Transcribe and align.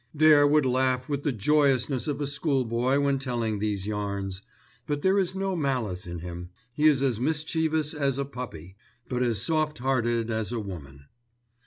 Dare 0.15 0.47
would 0.47 0.65
laugh 0.65 1.07
with 1.07 1.21
the 1.21 1.31
joyousness 1.31 2.07
of 2.07 2.19
a 2.19 2.25
schoolboy 2.25 2.99
when 2.99 3.19
telling 3.19 3.59
these 3.59 3.85
yarns. 3.85 4.41
But 4.87 5.03
there 5.03 5.19
is 5.19 5.35
no 5.35 5.55
malice 5.55 6.07
in 6.07 6.17
him. 6.21 6.49
He 6.73 6.85
is 6.87 7.03
as 7.03 7.19
mischievous 7.19 7.93
as 7.93 8.17
a 8.17 8.25
puppy; 8.25 8.75
but 9.07 9.21
as 9.21 9.39
soft 9.43 9.77
hearted 9.77 10.31
as 10.31 10.51
a 10.51 10.59
woman. 10.59 11.05